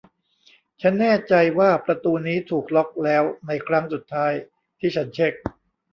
[0.81, 4.33] ฉันแน่ใจว่าประตูนี้ถูกล็อคแล้วในครั้งสุดท้าย
[4.79, 5.33] ที่ฉันเช็ค